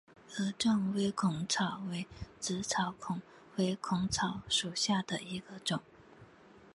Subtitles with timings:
[0.33, 2.07] 萼状微孔草为
[2.39, 3.21] 紫草科
[3.57, 5.79] 微孔草属下的一个种。